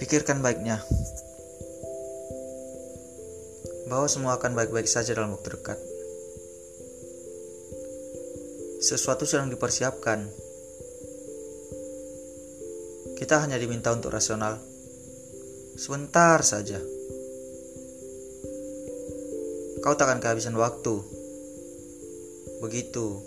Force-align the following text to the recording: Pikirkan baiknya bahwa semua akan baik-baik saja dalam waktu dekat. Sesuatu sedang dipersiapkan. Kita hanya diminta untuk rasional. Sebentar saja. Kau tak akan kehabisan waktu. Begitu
Pikirkan 0.00 0.40
baiknya 0.40 0.80
bahwa 3.90 4.08
semua 4.08 4.40
akan 4.40 4.56
baik-baik 4.56 4.88
saja 4.88 5.12
dalam 5.12 5.36
waktu 5.36 5.52
dekat. 5.52 5.76
Sesuatu 8.80 9.28
sedang 9.28 9.52
dipersiapkan. 9.52 10.24
Kita 13.20 13.44
hanya 13.44 13.60
diminta 13.60 13.92
untuk 13.92 14.08
rasional. 14.14 14.56
Sebentar 15.76 16.40
saja. 16.40 16.80
Kau 19.84 19.92
tak 20.00 20.08
akan 20.08 20.24
kehabisan 20.24 20.56
waktu. 20.56 20.96
Begitu 22.64 23.20